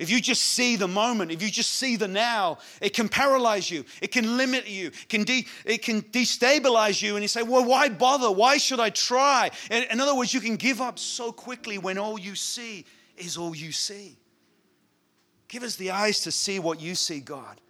If 0.00 0.10
you 0.10 0.20
just 0.20 0.42
see 0.42 0.74
the 0.74 0.88
moment, 0.88 1.30
if 1.30 1.40
you 1.40 1.48
just 1.48 1.74
see 1.74 1.94
the 1.94 2.08
now, 2.08 2.58
it 2.80 2.92
can 2.92 3.08
paralyze 3.08 3.70
you. 3.70 3.84
It 4.00 4.08
can 4.08 4.36
limit 4.36 4.68
you. 4.68 4.88
It 4.88 5.08
can, 5.08 5.22
de- 5.22 5.46
it 5.64 5.82
can 5.82 6.02
destabilize 6.02 7.00
you. 7.00 7.14
And 7.14 7.22
you 7.22 7.28
say, 7.28 7.44
well, 7.44 7.64
why 7.64 7.88
bother? 7.88 8.32
Why 8.32 8.56
should 8.56 8.80
I 8.80 8.90
try? 8.90 9.52
In, 9.70 9.84
in 9.92 10.00
other 10.00 10.16
words, 10.16 10.34
you 10.34 10.40
can 10.40 10.56
give 10.56 10.80
up 10.80 10.98
so 10.98 11.30
quickly 11.30 11.78
when 11.78 11.98
all 11.98 12.18
you 12.18 12.34
see 12.34 12.84
is 13.16 13.36
all 13.36 13.54
you 13.54 13.70
see. 13.70 14.18
Give 15.46 15.62
us 15.62 15.76
the 15.76 15.92
eyes 15.92 16.20
to 16.22 16.32
see 16.32 16.58
what 16.58 16.80
you 16.80 16.96
see, 16.96 17.20
God. 17.20 17.60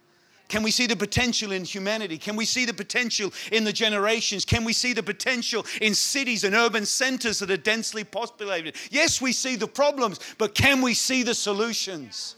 Can 0.49 0.61
we 0.61 0.71
see 0.71 0.85
the 0.85 0.95
potential 0.95 1.51
in 1.51 1.63
humanity? 1.63 2.17
Can 2.17 2.35
we 2.35 2.45
see 2.45 2.65
the 2.65 2.73
potential 2.73 3.33
in 3.51 3.63
the 3.63 3.73
generations? 3.73 4.45
Can 4.45 4.63
we 4.63 4.73
see 4.73 4.93
the 4.93 5.01
potential 5.01 5.65
in 5.81 5.95
cities 5.95 6.43
and 6.43 6.53
urban 6.53 6.85
centers 6.85 7.39
that 7.39 7.49
are 7.49 7.57
densely 7.57 8.03
populated? 8.03 8.75
Yes, 8.91 9.21
we 9.21 9.31
see 9.31 9.55
the 9.55 9.67
problems, 9.67 10.19
but 10.37 10.53
can 10.53 10.81
we 10.81 10.93
see 10.93 11.23
the 11.23 11.33
solutions? 11.33 12.35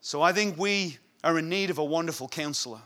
So 0.00 0.22
I 0.22 0.32
think 0.32 0.58
we 0.58 0.98
are 1.22 1.38
in 1.38 1.48
need 1.48 1.70
of 1.70 1.78
a 1.78 1.84
wonderful 1.84 2.28
counselor, 2.28 2.80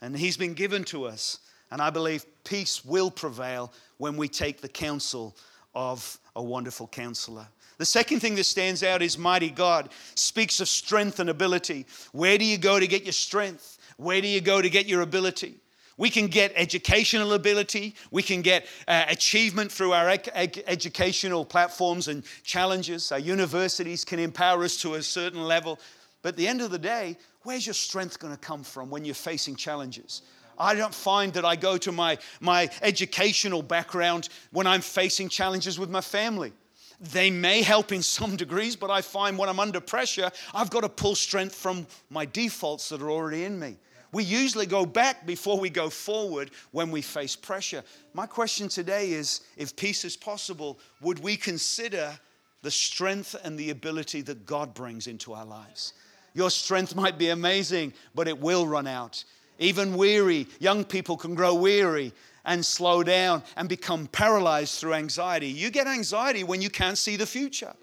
and 0.00 0.16
he's 0.16 0.36
been 0.36 0.54
given 0.54 0.84
to 0.84 1.04
us. 1.04 1.40
And 1.70 1.80
I 1.80 1.90
believe 1.90 2.24
peace 2.44 2.84
will 2.84 3.10
prevail 3.10 3.72
when 3.98 4.16
we 4.16 4.28
take 4.28 4.60
the 4.60 4.68
counsel 4.68 5.36
of 5.74 6.18
a 6.34 6.42
wonderful 6.42 6.88
counselor. 6.88 7.46
The 7.80 7.86
second 7.86 8.20
thing 8.20 8.34
that 8.34 8.44
stands 8.44 8.82
out 8.82 9.00
is 9.00 9.16
mighty 9.16 9.48
God 9.48 9.88
speaks 10.14 10.60
of 10.60 10.68
strength 10.68 11.18
and 11.18 11.30
ability. 11.30 11.86
Where 12.12 12.36
do 12.36 12.44
you 12.44 12.58
go 12.58 12.78
to 12.78 12.86
get 12.86 13.04
your 13.04 13.14
strength? 13.14 13.78
Where 13.96 14.20
do 14.20 14.28
you 14.28 14.42
go 14.42 14.60
to 14.60 14.68
get 14.68 14.84
your 14.84 15.00
ability? 15.00 15.56
We 15.96 16.10
can 16.10 16.26
get 16.26 16.52
educational 16.56 17.32
ability. 17.32 17.94
We 18.10 18.22
can 18.22 18.42
get 18.42 18.66
uh, 18.86 19.06
achievement 19.08 19.72
through 19.72 19.92
our 19.92 20.10
ec- 20.10 20.28
ec- 20.34 20.62
educational 20.66 21.42
platforms 21.42 22.08
and 22.08 22.22
challenges. 22.42 23.12
Our 23.12 23.18
universities 23.18 24.04
can 24.04 24.18
empower 24.18 24.62
us 24.64 24.76
to 24.82 24.96
a 24.96 25.02
certain 25.02 25.44
level. 25.44 25.78
But 26.20 26.34
at 26.34 26.36
the 26.36 26.48
end 26.48 26.60
of 26.60 26.70
the 26.70 26.78
day, 26.78 27.16
where's 27.44 27.64
your 27.66 27.72
strength 27.72 28.18
going 28.18 28.34
to 28.34 28.40
come 28.40 28.62
from 28.62 28.90
when 28.90 29.06
you're 29.06 29.14
facing 29.14 29.56
challenges? 29.56 30.20
I 30.58 30.74
don't 30.74 30.94
find 30.94 31.32
that 31.32 31.46
I 31.46 31.56
go 31.56 31.78
to 31.78 31.92
my, 31.92 32.18
my 32.40 32.68
educational 32.82 33.62
background 33.62 34.28
when 34.50 34.66
I'm 34.66 34.82
facing 34.82 35.30
challenges 35.30 35.78
with 35.78 35.88
my 35.88 36.02
family. 36.02 36.52
They 37.00 37.30
may 37.30 37.62
help 37.62 37.92
in 37.92 38.02
some 38.02 38.36
degrees, 38.36 38.76
but 38.76 38.90
I 38.90 39.00
find 39.00 39.38
when 39.38 39.48
I'm 39.48 39.60
under 39.60 39.80
pressure, 39.80 40.30
I've 40.54 40.70
got 40.70 40.82
to 40.82 40.88
pull 40.88 41.14
strength 41.14 41.54
from 41.54 41.86
my 42.10 42.26
defaults 42.26 42.90
that 42.90 43.00
are 43.00 43.10
already 43.10 43.44
in 43.44 43.58
me. 43.58 43.76
We 44.12 44.24
usually 44.24 44.66
go 44.66 44.84
back 44.84 45.24
before 45.24 45.58
we 45.58 45.70
go 45.70 45.88
forward 45.88 46.50
when 46.72 46.90
we 46.90 47.00
face 47.00 47.36
pressure. 47.36 47.84
My 48.12 48.26
question 48.26 48.68
today 48.68 49.12
is 49.12 49.42
if 49.56 49.76
peace 49.76 50.04
is 50.04 50.16
possible, 50.16 50.78
would 51.00 51.20
we 51.20 51.36
consider 51.36 52.18
the 52.62 52.70
strength 52.70 53.36
and 53.44 53.58
the 53.58 53.70
ability 53.70 54.20
that 54.22 54.44
God 54.44 54.74
brings 54.74 55.06
into 55.06 55.32
our 55.32 55.46
lives? 55.46 55.94
Your 56.34 56.50
strength 56.50 56.94
might 56.94 57.18
be 57.18 57.30
amazing, 57.30 57.94
but 58.14 58.28
it 58.28 58.38
will 58.38 58.66
run 58.66 58.86
out 58.86 59.24
even 59.60 59.94
weary. 59.94 60.48
Young 60.58 60.84
people 60.84 61.16
can 61.16 61.34
grow 61.34 61.54
weary 61.54 62.12
and 62.44 62.64
slow 62.64 63.02
down 63.02 63.42
and 63.56 63.68
become 63.68 64.06
paralyzed 64.08 64.80
through 64.80 64.94
anxiety. 64.94 65.48
You 65.48 65.70
get 65.70 65.86
anxiety 65.86 66.44
when 66.44 66.62
you 66.62 66.70
can't 66.70 66.98
see 66.98 67.16
the 67.16 67.26
future. 67.26 67.74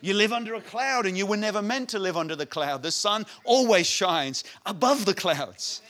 You 0.00 0.14
live 0.14 0.32
under 0.32 0.54
a 0.54 0.60
cloud 0.60 1.06
and 1.06 1.16
you 1.16 1.26
were 1.26 1.36
never 1.36 1.62
meant 1.62 1.88
to 1.90 1.98
live 1.98 2.16
under 2.16 2.36
the 2.36 2.46
cloud. 2.46 2.82
The 2.82 2.90
sun 2.90 3.26
always 3.44 3.86
shines 3.86 4.44
above 4.64 5.04
the 5.04 5.14
clouds. 5.14 5.82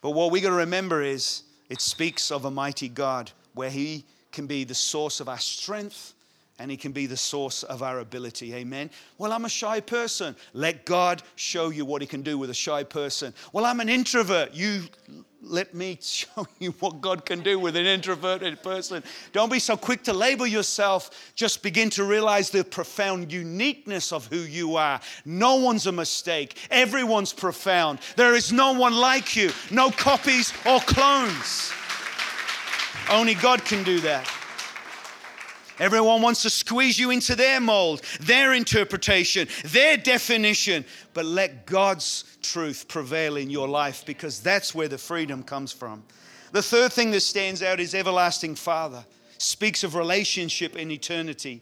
But 0.00 0.10
what 0.10 0.30
we 0.30 0.40
got 0.40 0.50
to 0.50 0.56
remember 0.56 1.02
is 1.02 1.42
it 1.68 1.80
speaks 1.80 2.30
of 2.30 2.44
a 2.44 2.50
mighty 2.50 2.88
God 2.88 3.32
where 3.54 3.70
He 3.70 4.04
can 4.30 4.46
be 4.46 4.64
the 4.64 4.74
source 4.74 5.20
of 5.20 5.28
our 5.28 5.38
strength 5.38 6.14
and 6.58 6.70
He 6.70 6.76
can 6.76 6.92
be 6.92 7.06
the 7.06 7.16
source 7.16 7.62
of 7.64 7.82
our 7.82 8.00
ability. 8.00 8.54
Amen. 8.54 8.90
Well, 9.18 9.32
I'm 9.32 9.44
a 9.46 9.48
shy 9.48 9.80
person. 9.80 10.36
Let 10.52 10.84
God 10.84 11.22
show 11.34 11.70
you 11.70 11.84
what 11.84 12.02
He 12.02 12.06
can 12.06 12.22
do 12.22 12.38
with 12.38 12.50
a 12.50 12.54
shy 12.54 12.84
person. 12.84 13.34
Well, 13.52 13.64
I'm 13.64 13.80
an 13.80 13.88
introvert. 13.88 14.54
You 14.54 14.82
let 15.42 15.74
me 15.74 15.98
show 16.02 16.46
you 16.58 16.72
what 16.80 17.00
God 17.00 17.24
can 17.24 17.40
do 17.40 17.58
with 17.58 17.76
an 17.76 17.86
introverted 17.86 18.62
person. 18.62 19.02
Don't 19.32 19.50
be 19.50 19.58
so 19.58 19.76
quick 19.76 20.02
to 20.04 20.12
label 20.12 20.46
yourself. 20.46 21.32
Just 21.34 21.62
begin 21.62 21.90
to 21.90 22.04
realize 22.04 22.50
the 22.50 22.64
profound 22.64 23.32
uniqueness 23.32 24.12
of 24.12 24.26
who 24.26 24.38
you 24.38 24.76
are. 24.76 25.00
No 25.24 25.56
one's 25.56 25.86
a 25.86 25.92
mistake, 25.92 26.56
everyone's 26.70 27.32
profound. 27.32 28.00
There 28.16 28.34
is 28.34 28.52
no 28.52 28.72
one 28.72 28.94
like 28.94 29.36
you, 29.36 29.50
no 29.70 29.90
copies 29.90 30.52
or 30.64 30.80
clones. 30.80 31.72
Only 33.10 33.34
God 33.34 33.64
can 33.64 33.84
do 33.84 34.00
that. 34.00 34.28
Everyone 35.78 36.22
wants 36.22 36.42
to 36.42 36.50
squeeze 36.50 36.98
you 36.98 37.10
into 37.10 37.34
their 37.34 37.60
mold, 37.60 38.02
their 38.20 38.54
interpretation, 38.54 39.46
their 39.64 39.96
definition. 39.96 40.84
But 41.12 41.26
let 41.26 41.66
God's 41.66 42.24
truth 42.42 42.88
prevail 42.88 43.36
in 43.36 43.50
your 43.50 43.68
life 43.68 44.04
because 44.06 44.40
that's 44.40 44.74
where 44.74 44.88
the 44.88 44.98
freedom 44.98 45.42
comes 45.42 45.72
from. 45.72 46.02
The 46.52 46.62
third 46.62 46.92
thing 46.92 47.10
that 47.10 47.20
stands 47.20 47.62
out 47.62 47.80
is 47.80 47.94
everlasting 47.94 48.54
Father. 48.54 49.04
Speaks 49.38 49.84
of 49.84 49.94
relationship 49.94 50.76
in 50.76 50.90
eternity. 50.90 51.60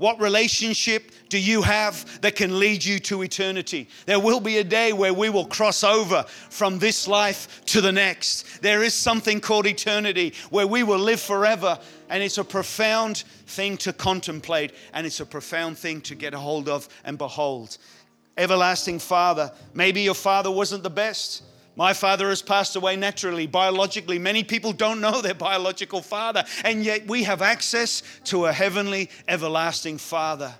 What 0.00 0.18
relationship 0.18 1.12
do 1.28 1.38
you 1.38 1.60
have 1.60 2.22
that 2.22 2.34
can 2.34 2.58
lead 2.58 2.82
you 2.82 2.98
to 3.00 3.20
eternity? 3.20 3.86
There 4.06 4.18
will 4.18 4.40
be 4.40 4.56
a 4.56 4.64
day 4.64 4.94
where 4.94 5.12
we 5.12 5.28
will 5.28 5.44
cross 5.44 5.84
over 5.84 6.22
from 6.48 6.78
this 6.78 7.06
life 7.06 7.62
to 7.66 7.82
the 7.82 7.92
next. 7.92 8.62
There 8.62 8.82
is 8.82 8.94
something 8.94 9.42
called 9.42 9.66
eternity 9.66 10.32
where 10.48 10.66
we 10.66 10.84
will 10.84 10.98
live 10.98 11.20
forever, 11.20 11.78
and 12.08 12.22
it's 12.22 12.38
a 12.38 12.44
profound 12.44 13.24
thing 13.46 13.76
to 13.76 13.92
contemplate, 13.92 14.72
and 14.94 15.06
it's 15.06 15.20
a 15.20 15.26
profound 15.26 15.76
thing 15.76 16.00
to 16.00 16.14
get 16.14 16.32
a 16.32 16.38
hold 16.38 16.66
of 16.70 16.88
and 17.04 17.18
behold. 17.18 17.76
everlasting 18.38 19.00
Father. 19.00 19.52
Maybe 19.74 20.00
your 20.00 20.14
father 20.14 20.50
wasn't 20.50 20.82
the 20.82 20.88
best. 20.88 21.42
My 21.76 21.92
father 21.92 22.28
has 22.28 22.42
passed 22.42 22.76
away 22.76 22.96
naturally, 22.96 23.46
biologically. 23.46 24.18
Many 24.18 24.44
people 24.44 24.72
don't 24.72 25.00
know 25.00 25.22
their 25.22 25.34
biological 25.34 26.02
father, 26.02 26.44
and 26.64 26.84
yet 26.84 27.06
we 27.06 27.22
have 27.22 27.42
access 27.42 28.02
to 28.24 28.46
a 28.46 28.52
heavenly, 28.52 29.08
everlasting 29.28 29.98
Father. 29.98 30.52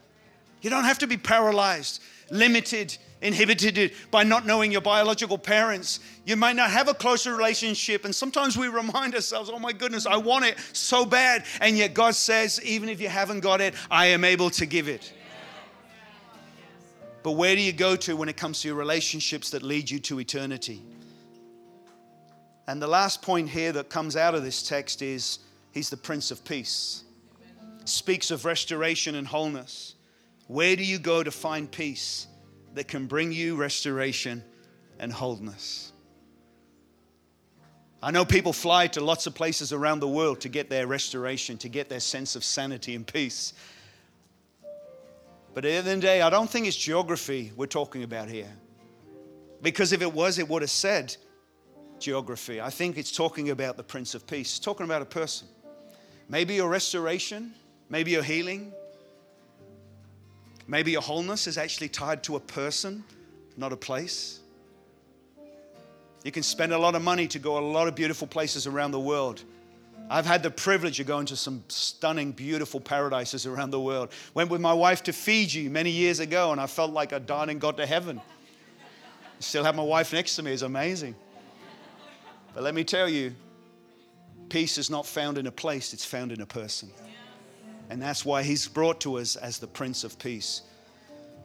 You 0.62 0.70
don't 0.70 0.84
have 0.84 0.98
to 1.00 1.06
be 1.06 1.16
paralyzed, 1.16 2.02
limited, 2.30 2.96
inhibited 3.22 3.92
by 4.10 4.22
not 4.22 4.46
knowing 4.46 4.72
your 4.72 4.80
biological 4.80 5.36
parents. 5.36 6.00
You 6.24 6.36
might 6.36 6.56
not 6.56 6.70
have 6.70 6.88
a 6.88 6.94
closer 6.94 7.34
relationship, 7.34 8.04
and 8.04 8.14
sometimes 8.14 8.56
we 8.56 8.68
remind 8.68 9.14
ourselves, 9.14 9.50
oh 9.52 9.58
my 9.58 9.72
goodness, 9.72 10.06
I 10.06 10.16
want 10.16 10.44
it 10.44 10.58
so 10.72 11.04
bad. 11.04 11.44
And 11.60 11.76
yet 11.76 11.92
God 11.92 12.14
says, 12.14 12.62
even 12.64 12.88
if 12.88 13.00
you 13.00 13.08
haven't 13.08 13.40
got 13.40 13.60
it, 13.60 13.74
I 13.90 14.06
am 14.06 14.24
able 14.24 14.48
to 14.50 14.64
give 14.64 14.88
it. 14.88 15.12
But 17.22 17.32
where 17.32 17.54
do 17.54 17.60
you 17.60 17.72
go 17.72 17.96
to 17.96 18.16
when 18.16 18.30
it 18.30 18.38
comes 18.38 18.62
to 18.62 18.68
your 18.68 18.76
relationships 18.78 19.50
that 19.50 19.62
lead 19.62 19.90
you 19.90 19.98
to 20.00 20.20
eternity? 20.20 20.82
And 22.70 22.80
the 22.80 22.86
last 22.86 23.20
point 23.20 23.48
here 23.48 23.72
that 23.72 23.88
comes 23.88 24.14
out 24.14 24.36
of 24.36 24.44
this 24.44 24.62
text 24.62 25.02
is 25.02 25.40
He's 25.72 25.90
the 25.90 25.96
Prince 25.96 26.30
of 26.30 26.44
Peace. 26.44 27.02
Speaks 27.84 28.30
of 28.30 28.44
restoration 28.44 29.16
and 29.16 29.26
wholeness. 29.26 29.96
Where 30.46 30.76
do 30.76 30.84
you 30.84 31.00
go 31.00 31.24
to 31.24 31.32
find 31.32 31.68
peace 31.68 32.28
that 32.74 32.86
can 32.86 33.08
bring 33.08 33.32
you 33.32 33.56
restoration 33.56 34.44
and 35.00 35.12
wholeness? 35.12 35.92
I 38.00 38.12
know 38.12 38.24
people 38.24 38.52
fly 38.52 38.86
to 38.86 39.00
lots 39.00 39.26
of 39.26 39.34
places 39.34 39.72
around 39.72 39.98
the 39.98 40.06
world 40.06 40.40
to 40.42 40.48
get 40.48 40.70
their 40.70 40.86
restoration, 40.86 41.58
to 41.58 41.68
get 41.68 41.88
their 41.88 41.98
sense 41.98 42.36
of 42.36 42.44
sanity 42.44 42.94
and 42.94 43.04
peace. 43.04 43.52
But 45.54 45.64
at 45.64 45.68
the 45.70 45.74
end 45.74 45.88
of 45.88 45.94
the 46.02 46.06
day, 46.06 46.22
I 46.22 46.30
don't 46.30 46.48
think 46.48 46.68
it's 46.68 46.76
geography 46.76 47.50
we're 47.56 47.66
talking 47.66 48.04
about 48.04 48.28
here. 48.28 48.52
Because 49.60 49.92
if 49.92 50.02
it 50.02 50.12
was, 50.14 50.38
it 50.38 50.48
would 50.48 50.62
have 50.62 50.70
said 50.70 51.16
geography. 52.00 52.60
I 52.60 52.70
think 52.70 52.98
it's 52.98 53.12
talking 53.12 53.50
about 53.50 53.76
the 53.76 53.82
Prince 53.82 54.14
of 54.14 54.26
Peace, 54.26 54.56
it's 54.56 54.58
talking 54.58 54.84
about 54.84 55.02
a 55.02 55.06
person. 55.06 55.48
Maybe 56.28 56.54
your 56.54 56.68
restoration, 56.68 57.52
maybe 57.88 58.12
your 58.12 58.22
healing, 58.22 58.72
maybe 60.66 60.92
your 60.92 61.02
wholeness 61.02 61.46
is 61.46 61.58
actually 61.58 61.88
tied 61.88 62.22
to 62.24 62.36
a 62.36 62.40
person, 62.40 63.04
not 63.56 63.72
a 63.72 63.76
place. 63.76 64.40
You 66.22 66.30
can 66.30 66.42
spend 66.42 66.72
a 66.72 66.78
lot 66.78 66.94
of 66.94 67.02
money 67.02 67.26
to 67.28 67.38
go 67.38 67.58
a 67.58 67.64
lot 67.64 67.88
of 67.88 67.94
beautiful 67.94 68.26
places 68.26 68.66
around 68.66 68.90
the 68.90 69.00
world. 69.00 69.42
I've 70.10 70.26
had 70.26 70.42
the 70.42 70.50
privilege 70.50 70.98
of 71.00 71.06
going 71.06 71.26
to 71.26 71.36
some 71.36 71.62
stunning, 71.68 72.32
beautiful 72.32 72.80
paradises 72.80 73.46
around 73.46 73.70
the 73.70 73.80
world. 73.80 74.10
Went 74.34 74.50
with 74.50 74.60
my 74.60 74.72
wife 74.72 75.04
to 75.04 75.12
Fiji 75.12 75.68
many 75.68 75.90
years 75.90 76.18
ago, 76.18 76.52
and 76.52 76.60
I 76.60 76.66
felt 76.66 76.90
like 76.90 77.12
I'd 77.12 77.26
died 77.26 77.48
and 77.48 77.60
got 77.60 77.76
to 77.76 77.86
heaven. 77.86 78.20
Still 79.38 79.64
have 79.64 79.76
my 79.76 79.82
wife 79.82 80.12
next 80.12 80.36
to 80.36 80.42
me, 80.42 80.52
it's 80.52 80.62
amazing. 80.62 81.14
But 82.54 82.62
let 82.62 82.74
me 82.74 82.84
tell 82.84 83.08
you, 83.08 83.34
peace 84.48 84.78
is 84.78 84.90
not 84.90 85.06
found 85.06 85.38
in 85.38 85.46
a 85.46 85.52
place, 85.52 85.92
it's 85.92 86.04
found 86.04 86.32
in 86.32 86.40
a 86.40 86.46
person. 86.46 86.90
And 87.88 88.00
that's 88.00 88.24
why 88.24 88.42
he's 88.42 88.68
brought 88.68 89.00
to 89.00 89.18
us 89.18 89.36
as 89.36 89.58
the 89.58 89.66
Prince 89.66 90.04
of 90.04 90.18
Peace. 90.18 90.62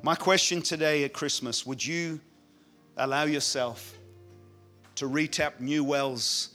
My 0.02 0.16
question 0.16 0.62
today 0.62 1.04
at 1.04 1.14
Christmas 1.14 1.66
would 1.66 1.84
you 1.84 2.20
allow 2.98 3.24
yourself 3.24 3.98
to 4.96 5.10
retap 5.10 5.60
new 5.60 5.84
wells 5.84 6.50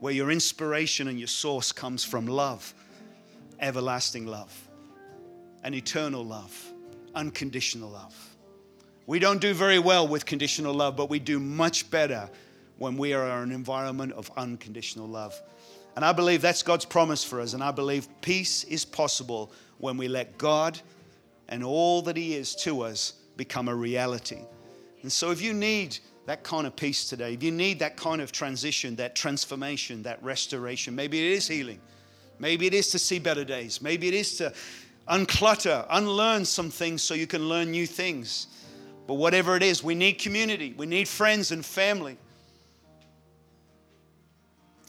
where 0.00 0.12
your 0.12 0.30
inspiration 0.30 1.08
and 1.08 1.18
your 1.18 1.28
source 1.28 1.72
comes 1.72 2.04
from 2.04 2.26
love, 2.26 2.74
everlasting 3.60 4.26
love, 4.26 4.56
and 5.62 5.74
eternal 5.74 6.24
love, 6.24 6.72
unconditional 7.14 7.90
love. 7.90 8.16
We 9.06 9.18
don't 9.18 9.40
do 9.40 9.54
very 9.54 9.78
well 9.78 10.08
with 10.08 10.24
conditional 10.26 10.74
love, 10.74 10.96
but 10.96 11.10
we 11.10 11.18
do 11.18 11.38
much 11.38 11.90
better 11.90 12.30
when 12.80 12.96
we 12.96 13.12
are 13.12 13.26
in 13.26 13.50
an 13.50 13.52
environment 13.52 14.10
of 14.14 14.30
unconditional 14.38 15.06
love. 15.06 15.38
And 15.96 16.04
I 16.04 16.12
believe 16.12 16.40
that's 16.40 16.62
God's 16.62 16.86
promise 16.86 17.22
for 17.22 17.38
us. 17.38 17.52
And 17.52 17.62
I 17.62 17.70
believe 17.70 18.08
peace 18.22 18.64
is 18.64 18.86
possible 18.86 19.52
when 19.78 19.98
we 19.98 20.08
let 20.08 20.38
God 20.38 20.80
and 21.50 21.62
all 21.62 22.00
that 22.02 22.16
He 22.16 22.34
is 22.34 22.54
to 22.56 22.80
us 22.80 23.12
become 23.36 23.68
a 23.68 23.74
reality. 23.74 24.38
And 25.02 25.12
so 25.12 25.30
if 25.30 25.42
you 25.42 25.52
need 25.52 25.98
that 26.24 26.42
kind 26.42 26.66
of 26.66 26.74
peace 26.74 27.06
today, 27.06 27.34
if 27.34 27.42
you 27.42 27.50
need 27.50 27.78
that 27.80 27.98
kind 27.98 28.22
of 28.22 28.32
transition, 28.32 28.96
that 28.96 29.14
transformation, 29.14 30.02
that 30.04 30.22
restoration, 30.22 30.94
maybe 30.94 31.18
it 31.18 31.32
is 31.32 31.46
healing. 31.46 31.80
Maybe 32.38 32.66
it 32.66 32.72
is 32.72 32.88
to 32.92 32.98
see 32.98 33.18
better 33.18 33.44
days. 33.44 33.82
Maybe 33.82 34.08
it 34.08 34.14
is 34.14 34.38
to 34.38 34.54
unclutter, 35.06 35.86
unlearn 35.90 36.46
some 36.46 36.70
things 36.70 37.02
so 37.02 37.12
you 37.12 37.26
can 37.26 37.46
learn 37.46 37.70
new 37.70 37.86
things. 37.86 38.46
But 39.06 39.14
whatever 39.14 39.54
it 39.54 39.62
is, 39.62 39.84
we 39.84 39.94
need 39.94 40.14
community, 40.14 40.72
we 40.78 40.86
need 40.86 41.08
friends 41.08 41.50
and 41.50 41.62
family. 41.62 42.16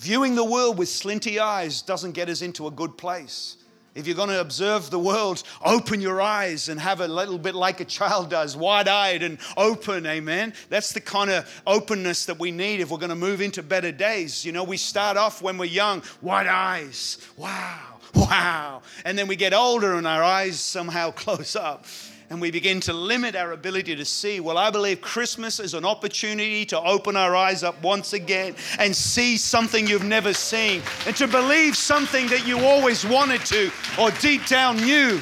Viewing 0.02 0.34
the 0.34 0.44
world 0.44 0.80
with 0.80 0.90
slinty 0.90 1.38
eyes 1.38 1.84
doesn't 1.84 2.14
get 2.14 2.28
us 2.28 2.42
into 2.42 2.66
a 2.66 2.72
good 2.72 2.98
place. 2.98 3.58
If 3.94 4.08
you're 4.08 4.16
going 4.16 4.30
to 4.30 4.42
observe 4.42 4.90
the 4.90 4.98
world, 4.98 5.44
open 5.64 6.02
your 6.02 6.20
eyes 6.20 6.70
and 6.70 6.80
have 6.80 7.02
a 7.02 7.08
little 7.08 7.38
bit 7.38 7.54
like 7.54 7.82
a 7.82 7.86
child 7.86 8.32
does, 8.32 8.58
wide 8.58 8.88
eyed 8.88 9.22
and 9.22 9.38
open, 9.58 10.08
amen. 10.08 10.56
That's 10.70 10.92
the 10.92 11.02
kind 11.02 11.30
of 11.30 11.62
openness 11.68 12.26
that 12.26 12.40
we 12.40 12.50
need 12.50 12.80
if 12.80 12.90
we're 12.90 12.98
going 12.98 13.12
to 13.12 13.16
move 13.16 13.42
into 13.42 13.62
better 13.62 13.92
days. 13.92 14.44
You 14.44 14.54
know, 14.54 14.64
we 14.64 14.76
start 14.76 15.18
off 15.18 15.40
when 15.44 15.60
we're 15.60 15.66
young, 15.66 16.02
wide 16.20 16.48
eyes, 16.48 17.20
wow, 17.38 18.00
wow. 18.16 18.82
And 19.06 19.16
then 19.16 19.28
we 19.28 19.36
get 19.36 19.54
older 19.54 19.94
and 19.94 20.08
our 20.08 20.24
eyes 20.24 20.60
somehow 20.60 21.12
close 21.12 21.56
up 21.56 21.86
and 22.32 22.40
we 22.40 22.50
begin 22.50 22.80
to 22.80 22.94
limit 22.94 23.36
our 23.36 23.52
ability 23.52 23.94
to 23.94 24.06
see. 24.06 24.40
Well, 24.40 24.58
I 24.58 24.70
believe 24.70 25.02
Christmas 25.02 25.60
is 25.60 25.74
an 25.74 25.84
opportunity 25.84 26.66
to 26.68 26.80
open 26.80 27.18
our 27.18 27.36
eyes 27.36 27.62
up 27.62 27.84
once 27.84 28.14
again 28.14 28.56
and 28.80 28.96
see 28.96 29.36
something 29.36 29.86
you've 29.86 30.06
never 30.06 30.34
seen 30.34 30.82
and 31.06 31.14
to 31.18 31.28
believe 31.28 31.76
something 31.76 32.28
that 32.28 32.48
you 32.48 32.60
always 32.60 33.06
wanted 33.06 33.42
to 33.48 33.70
or 34.00 34.12
deep 34.22 34.46
down 34.46 34.78
knew 34.78 35.20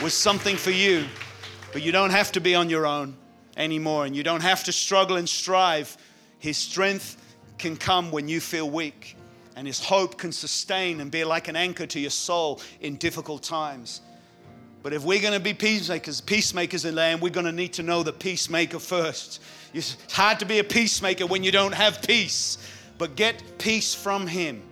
was 0.00 0.14
something 0.14 0.56
for 0.56 0.70
you. 0.70 1.06
But 1.72 1.82
you 1.82 1.90
don't 1.90 2.10
have 2.10 2.30
to 2.30 2.40
be 2.40 2.54
on 2.54 2.70
your 2.70 2.86
own 2.86 3.16
anymore 3.56 4.06
and 4.06 4.14
you 4.14 4.22
don't 4.22 4.42
have 4.42 4.62
to 4.62 4.72
struggle 4.72 5.16
and 5.16 5.28
strive. 5.28 5.96
His 6.38 6.56
strength 6.56 7.16
can 7.58 7.76
come 7.76 8.12
when 8.12 8.28
you 8.28 8.38
feel 8.38 8.70
weak, 8.70 9.16
and 9.56 9.66
His 9.66 9.84
hope 9.84 10.18
can 10.18 10.30
sustain 10.30 11.00
and 11.00 11.10
be 11.10 11.24
like 11.24 11.48
an 11.48 11.56
anchor 11.56 11.86
to 11.86 11.98
your 11.98 12.10
soul 12.10 12.60
in 12.80 12.94
difficult 12.94 13.42
times. 13.42 14.02
But 14.84 14.92
if 14.92 15.02
we're 15.02 15.22
going 15.22 15.32
to 15.32 15.40
be 15.40 15.54
peacemakers, 15.54 16.20
peacemakers 16.20 16.84
in 16.84 16.94
land, 16.94 17.22
we're 17.22 17.30
going 17.30 17.46
to 17.46 17.52
need 17.52 17.72
to 17.72 17.82
know 17.82 18.02
the 18.02 18.12
peacemaker 18.12 18.78
first. 18.78 19.40
It's 19.72 19.96
hard 20.12 20.40
to 20.40 20.44
be 20.44 20.58
a 20.58 20.64
peacemaker 20.64 21.24
when 21.24 21.42
you 21.42 21.50
don't 21.50 21.72
have 21.72 22.02
peace. 22.02 22.58
But 22.98 23.16
get 23.16 23.42
peace 23.56 23.94
from 23.94 24.26
Him 24.26 24.62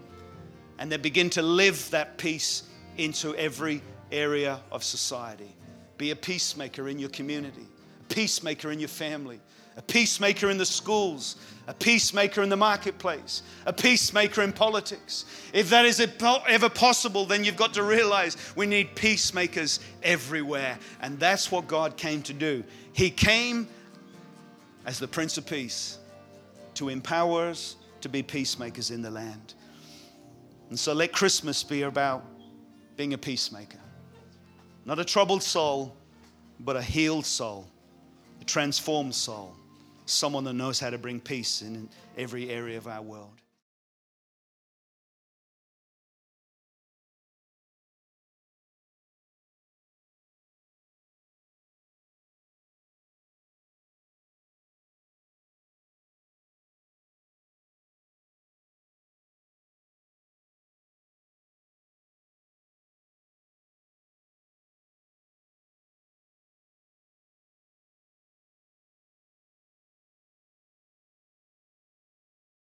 and 0.79 0.93
then 0.93 1.01
begin 1.01 1.31
to 1.31 1.41
live 1.41 1.89
that 1.93 2.19
peace 2.19 2.65
into 2.99 3.35
every 3.37 3.81
area 4.13 4.61
of 4.71 4.85
society. 4.85 5.57
Be 5.97 6.11
a 6.11 6.17
peacemaker 6.17 6.91
in 6.91 6.99
your 6.99 7.09
community, 7.09 7.67
a 8.03 8.15
peacemaker 8.15 8.71
in 8.71 8.81
your 8.81 8.91
family, 8.91 9.41
a 9.77 9.83
peacemaker 9.83 10.51
in 10.51 10.59
the 10.59 10.67
schools, 10.67 11.37
a 11.67 11.75
peacemaker 11.75 12.43
in 12.43 12.49
the 12.49 12.57
marketplace, 12.57 13.43
a 13.67 13.73
peacemaker 13.73 14.43
in 14.43 14.53
politics. 14.53 15.25
If 15.53 15.71
that 15.71 15.85
is 15.85 16.01
ever 16.01 16.69
possible, 16.69 17.25
then 17.25 17.45
you've 17.45 17.57
got 17.57 17.75
to 17.75 17.83
realize 17.83 18.37
we 18.57 18.67
need 18.67 18.95
peacemakers 18.95 19.81
everywhere. 20.03 20.79
And 21.01 21.19
that's 21.19 21.51
what 21.51 21.67
God 21.69 21.97
came 21.97 22.23
to 22.23 22.33
do. 22.33 22.65
He 22.93 23.11
came 23.11 23.67
as 24.85 24.99
the 24.99 25.09
Prince 25.09 25.39
of 25.39 25.47
Peace 25.47 25.99
to 26.75 26.89
empower 26.89 27.47
us 27.47 27.77
to 28.01 28.09
be 28.09 28.23
peacemakers 28.23 28.91
in 28.91 29.01
the 29.01 29.11
land. 29.11 29.55
And 30.69 30.79
so 30.79 30.93
let 30.93 31.13
Christmas 31.13 31.63
be 31.63 31.83
about 31.83 32.25
being 32.97 33.15
a 33.15 33.19
peacemaker. 33.19 33.79
Not 34.85 34.99
a 34.99 35.05
troubled 35.05 35.43
soul, 35.43 35.95
but 36.61 36.77
a 36.77 36.83
healed 36.83 37.27
soul, 37.27 37.69
a 38.41 38.45
transformed 38.45 39.15
soul 39.15 39.57
someone 40.07 40.45
that 40.45 40.55
knows 40.55 40.81
how 40.81 40.91
to 40.91 40.99
bring 40.99 41.21
peace 41.21 41.63
in 41.63 41.89
every 42.17 42.51
area 42.51 42.79
of 42.79 42.87
our 42.87 43.03
world. 43.03 43.41